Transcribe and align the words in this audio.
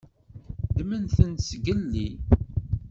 Ddmen-ten 0.71 1.31
zgelli. 1.47 2.07